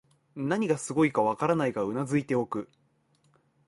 [0.35, 2.67] 何がすごいかわからないが頷いておく